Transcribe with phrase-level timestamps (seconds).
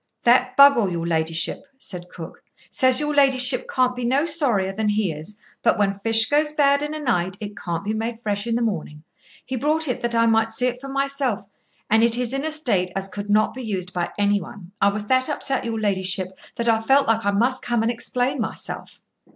[0.23, 5.11] "That Buggle, your ladyship," said cook, "says your ladyship can't be no sorrier than he
[5.11, 8.55] is, but when fish goes bad in a night it can't be made fresh in
[8.55, 9.03] the morning.
[9.45, 11.45] He brought it that I might see it for myself,
[11.87, 14.71] and it is in a state as could not be used by any one.
[14.81, 18.41] I was that upset, your ladyship, that I felt like I must come and explain
[18.41, 19.03] myself."